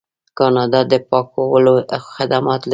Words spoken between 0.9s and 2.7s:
د پاکولو خدمات لري.